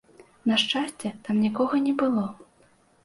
[0.51, 2.25] На шчасце, там нікога не было.